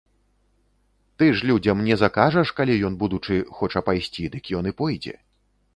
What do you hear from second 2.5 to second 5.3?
калі ён, будучы, хоча пайсці, дык ён і пойдзе.